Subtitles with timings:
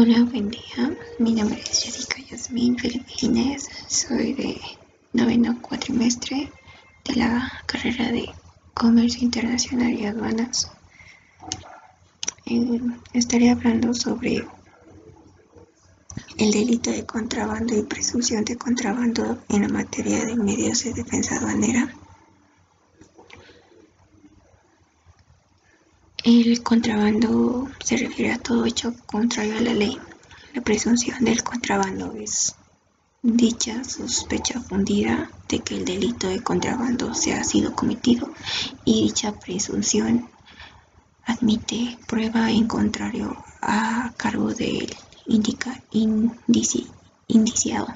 [0.00, 0.96] Hola, buen día.
[1.18, 3.58] Mi nombre es Jessica Yasmin Felipe.
[3.88, 4.60] Soy de
[5.12, 6.52] noveno cuatrimestre
[7.04, 8.30] de la carrera de
[8.74, 10.70] Comercio Internacional y Aduanas.
[12.46, 12.80] Eh,
[13.12, 14.46] estaré hablando sobre
[16.36, 21.38] el delito de contrabando y presunción de contrabando en la materia de medios de defensa
[21.38, 21.92] aduanera.
[26.30, 29.98] El contrabando se refiere a todo hecho contrario a la ley.
[30.52, 32.54] La presunción del contrabando es
[33.22, 38.28] dicha sospecha fundida de que el delito de contrabando se ha sido cometido
[38.84, 40.28] y dicha presunción
[41.24, 44.94] admite prueba en contrario a cargo del
[45.28, 45.82] indica,
[47.26, 47.88] indiciado.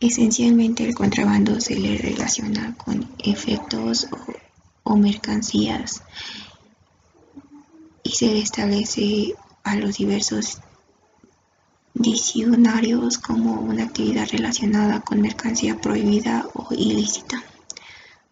[0.00, 4.45] Esencialmente el contrabando se le relaciona con efectos o
[4.86, 6.02] o mercancías
[8.04, 10.60] y se establece a los diversos
[11.92, 17.42] diccionarios como una actividad relacionada con mercancía prohibida o ilícita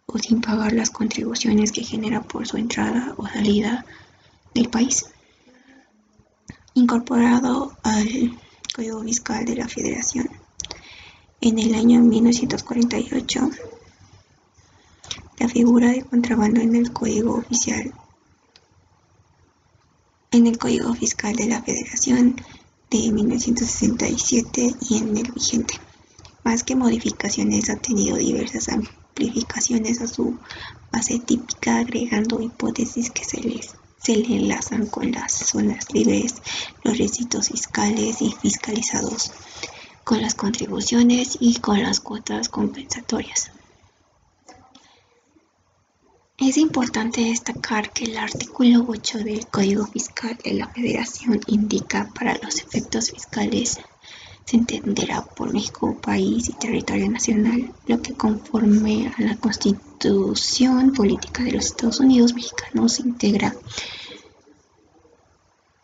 [0.07, 3.85] o sin pagar las contribuciones que genera por su entrada o salida
[4.55, 5.07] del país.
[6.75, 8.39] Incorporado al
[8.73, 10.29] Código Fiscal de la Federación
[11.41, 13.51] en el año 1948
[15.45, 17.93] la figura de contrabando en el Código Oficial
[20.31, 22.37] en el Código Fiscal de la Federación
[22.91, 25.75] de 1967 y en el vigente.
[26.45, 30.39] Más que modificaciones ha tenido diversas amplificaciones a su
[30.91, 36.37] base típica agregando hipótesis que se les se le enlazan con las zonas libres,
[36.85, 39.31] los requisitos fiscales y fiscalizados,
[40.05, 43.51] con las contribuciones y con las cuotas compensatorias.
[46.39, 52.37] Es importante destacar que el artículo 8 del Código Fiscal de la Federación indica para
[52.43, 53.79] los efectos fiscales
[54.45, 61.45] se entenderá por México país y territorio nacional, lo que conforme a la Constitución Política
[61.45, 63.55] de los Estados Unidos Mexicanos integra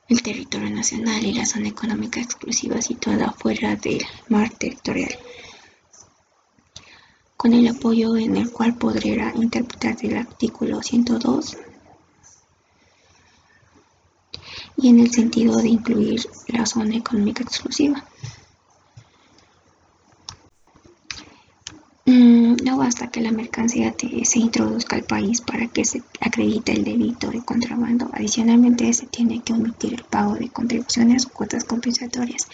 [0.09, 5.17] el territorio nacional y la zona económica exclusiva situada fuera del mar territorial
[7.41, 11.57] con el apoyo en el cual podría interpretarse el artículo 102
[14.77, 18.05] y en el sentido de incluir la zona económica exclusiva.
[22.05, 26.85] Mm, no basta que la mercancía se introduzca al país para que se acredite el
[26.85, 28.11] delito de contrabando.
[28.13, 32.49] Adicionalmente, se tiene que omitir el pago de contribuciones o cuotas compensatorias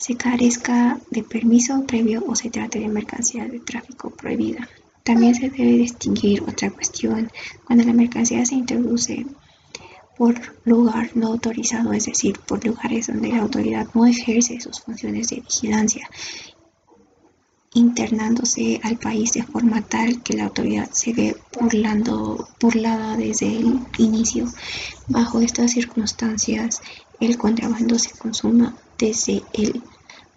[0.00, 4.66] se carezca de permiso previo o se trate de mercancía de tráfico prohibida.
[5.04, 7.30] También se debe distinguir otra cuestión
[7.64, 9.26] cuando la mercancía se introduce
[10.16, 10.34] por
[10.64, 15.42] lugar no autorizado, es decir, por lugares donde la autoridad no ejerce sus funciones de
[15.42, 16.08] vigilancia,
[17.74, 23.80] internándose al país de forma tal que la autoridad se ve burlando, burlada desde el
[23.98, 24.46] inicio.
[25.08, 26.80] Bajo estas circunstancias,
[27.20, 29.82] el contrabando se consuma desde el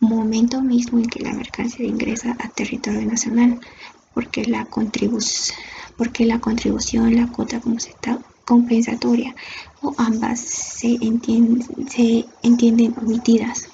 [0.01, 3.59] momento mismo en que la mercancía ingresa a territorio nacional,
[4.13, 4.67] porque la,
[5.97, 7.61] porque la contribución, la cuota
[8.44, 9.33] compensatoria
[9.81, 10.99] o ambas se,
[11.89, 13.69] se entienden omitidas,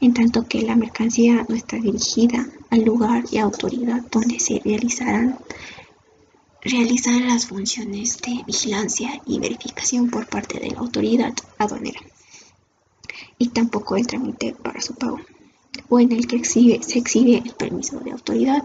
[0.00, 5.38] en tanto que la mercancía no está dirigida al lugar y autoridad donde se realizarán
[6.62, 12.00] realizar las funciones de vigilancia y verificación por parte de la autoridad aduanera
[13.42, 15.18] y tampoco el trámite para su pago,
[15.88, 18.62] o en el que se exhibe el permiso de autoridad,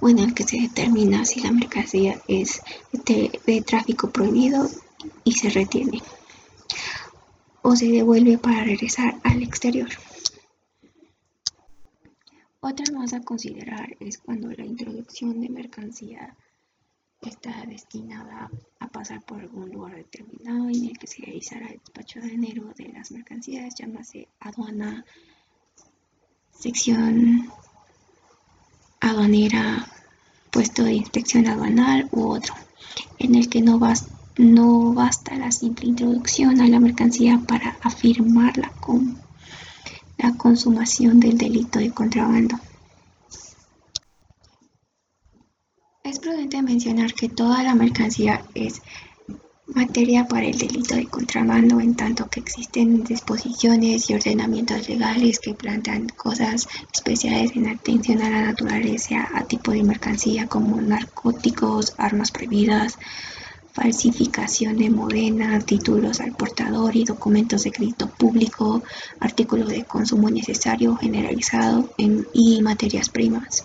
[0.00, 2.62] o en el que se determina si la mercancía es
[2.92, 4.70] de, tráfico prohibido
[5.22, 6.02] y se retiene,
[7.60, 9.90] o se devuelve para regresar al exterior.
[12.60, 16.34] Otra más a considerar es cuando la introducción de mercancía
[17.28, 22.20] está destinada a pasar por algún lugar determinado en el que se realizará el despacho
[22.20, 25.04] de enero de las mercancías, llámase aduana,
[26.50, 27.50] sección
[29.00, 29.86] aduanera,
[30.50, 32.54] puesto de inspección aduanal u otro,
[33.18, 33.78] en el que no,
[34.38, 38.72] no basta la simple introducción a la mercancía para afirmar la,
[40.18, 42.56] la consumación del delito de contrabando.
[46.06, 48.82] Es prudente mencionar que toda la mercancía es
[49.68, 55.54] materia para el delito de contrabando, en tanto que existen disposiciones y ordenamientos legales que
[55.54, 62.32] plantean cosas especiales en atención a la naturaleza, a tipo de mercancía como narcóticos, armas
[62.32, 62.98] prohibidas,
[63.72, 68.82] falsificación de modena, títulos al portador y documentos de crédito público,
[69.20, 73.64] artículos de consumo necesario generalizado y materias primas,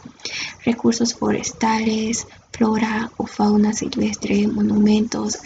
[0.65, 5.37] recursos forestales, flora o fauna silvestre, monumentos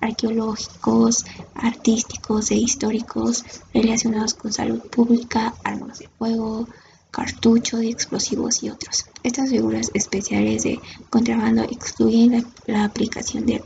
[0.00, 6.66] arqueológicos, artísticos e históricos relacionados con salud pública, armas de fuego,
[7.10, 9.06] cartucho de explosivos y otros.
[9.22, 13.62] Estas figuras especiales de contrabando excluyen la, aplicación de,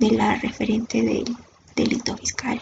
[0.00, 1.24] de la referente del
[1.76, 2.60] delito fiscal.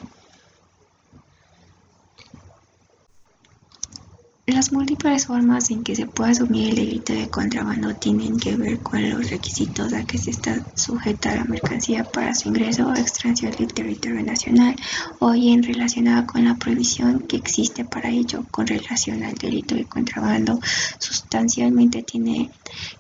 [4.53, 8.81] Las múltiples formas en que se puede asumir el delito de contrabando tienen que ver
[8.81, 13.53] con los requisitos a que se está sujeta la mercancía para su ingreso o extracción
[13.53, 14.75] del territorio nacional
[15.21, 19.85] o bien relacionada con la prohibición que existe para ello con relación al delito de
[19.85, 20.59] contrabando.
[20.99, 22.51] Sustancialmente tiene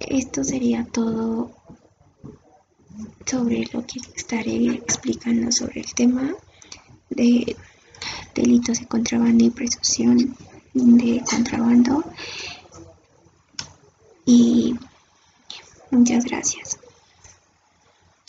[0.00, 1.57] Esto sería todo
[3.26, 6.34] sobre lo que estaré explicando sobre el tema
[7.10, 7.56] de
[8.34, 10.36] delitos de contrabando y presunción
[10.74, 12.04] de contrabando
[14.26, 14.74] y
[15.90, 16.77] muchas gracias.